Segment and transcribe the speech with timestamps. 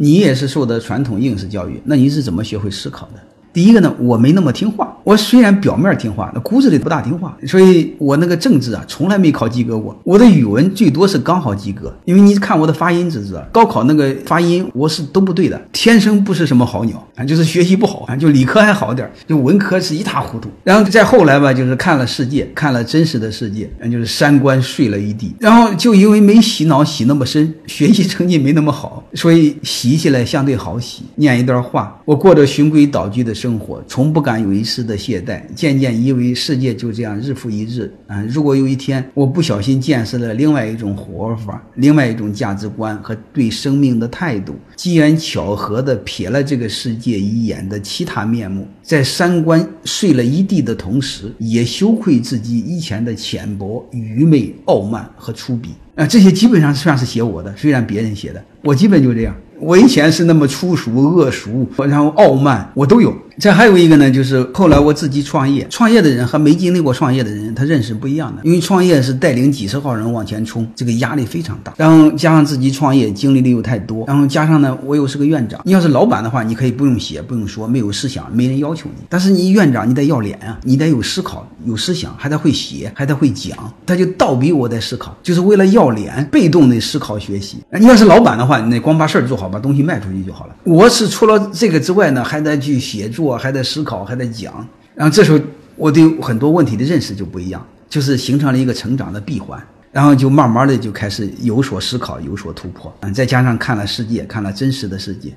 [0.00, 3.20] 你也是受的传统应试教育，那你是怎么学会思考的？
[3.58, 4.96] 第一个呢，我没那么听话。
[5.02, 9.98] 我虽然表面听话，那骨子里不大听话，所以我那个政治啊，从来没考及格过。
[10.04, 20.48] 我的语文最多是刚好及格，因为你看我的发音就知道，高考那个发音我是都不对的，天生不是什么好鸟啊，就是学习不好啊，就理科还好点，就文科是一塌糊涂。
[20.62, 25.34] 然后再后来吧，就是看了世界，看了真实的世界，就是三观碎了一地。
[25.40, 31.02] 然后就因为没洗脑洗那么深，学习成绩没那么好，所以洗起来相对好洗。
[31.16, 34.98] 念一段话，我过着循规蹈矩的生生活，从不敢有一丝的。
[34.98, 38.20] 懈怠，渐渐以为世界就这样日复一日啊！
[38.28, 56.04] 如果有一天我不小心见识了另外一种活法，另外一种价值观和对生命的态度，机缘巧合地瞥了这个世界一眼的其他面目，在三观碎了一地的同时，也羞愧自己以前的浅薄、愚昧、傲慢和粗鄙啊！
[56.04, 59.34] 这些基本上算是写我的，虽然别人写的，我基本就这样。
[59.60, 63.14] 我以前是那么粗俗、恶俗，然后傲慢，我都有。
[63.38, 68.42] 这还有一个呢，就是后来我自己创业，创业的人和没经历过创业的人，他认识不一样的。
[68.42, 71.72] 因为创业是带领几十号人往前冲，这个压力非常大。
[71.76, 75.60] 然后加上自己创业经历的又太多，然后加上呢，我又是个院长。
[75.64, 79.04] 你要是老板的话，你可以不用写，不用说，没有思想，没人要求你。
[79.08, 83.56] 但是你院长，你得要脸啊，你得有思考、有思想，还得会写，还得会讲。
[83.86, 87.58] 他就倒逼我在思考，就是为了要脸，被动的思考学习。
[87.78, 90.56] 你要是老板的话，你得光把事儿做好，把东西卖出去就好了。
[90.64, 93.38] 我是除了这个之外呢，还得去写作。
[93.38, 95.38] 还在思考，还在讲，然后这时候
[95.76, 99.62] 我对很多问题的认识就不一样，就是形成了一个成长的闭环，
[99.92, 105.32] 然后就慢慢的就开始有所思考，有所突破，嗯，再加上看了世界，看了真实的世界，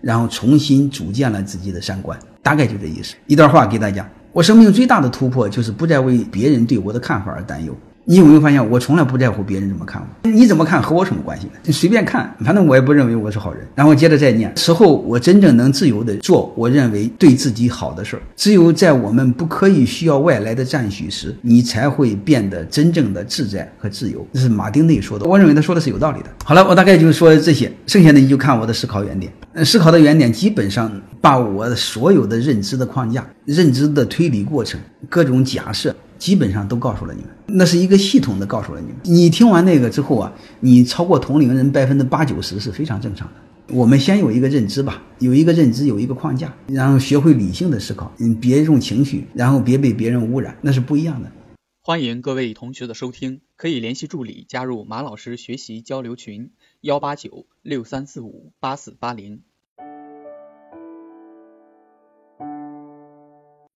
[0.00, 3.14] 然后重新组建了自己的三观，大概就这意思。
[3.26, 7.76] 一段话给大家，我生命最大的突破就是不再为别人对我的看法而担忧。
[8.04, 10.28] 你有没有发现，我从来不在乎别人怎么看我？
[10.28, 11.52] 你怎么看和我什么关系呢？
[11.64, 13.64] 你随便看，反正我也不认为我是好人。
[13.76, 18.22] 然后接着再念，此后我真正能自由的做我认为对自己好的事儿。
[18.34, 24.26] 只有在我们不可以需要外来的赞许时，你才会变得真正的自在和自由。
[24.32, 26.26] 这是马丁内说的，我认为他说的是有道理的。
[26.44, 29.32] 好了，我大概就说这些，剩下的你就看我的思考原点。
[29.64, 30.90] 思考的原点基本上
[31.20, 35.94] 把我所有的认知的框架、认知的推理过程、各种假设。
[36.22, 38.96] 基本上都告诉了你们，那是一个系统的告诉了你们。
[39.02, 43.74] 你听完那个之后啊，你超过同龄人百分之八九十是非常正常的。
[43.74, 51.32] 我们先有一个认知吧，有一个认知，有一个框架，然后学会理性的思考，嗯，别用情绪，然后别被别人污染，那是不一样的。
[51.82, 56.52] 欢迎各位同学的收听，可以联系助理加入马老师学习交流群：
[56.82, 59.40] 幺八九六三四五八四八零。